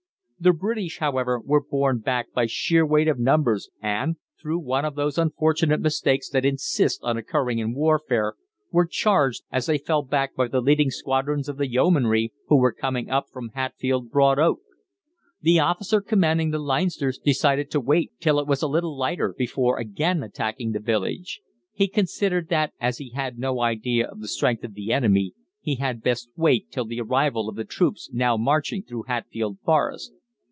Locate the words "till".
18.19-18.39, 26.71-26.85